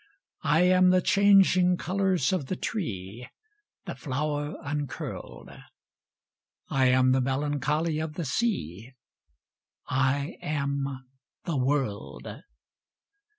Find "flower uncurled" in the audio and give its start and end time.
3.93-5.51